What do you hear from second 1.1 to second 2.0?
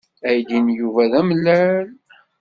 d amellal.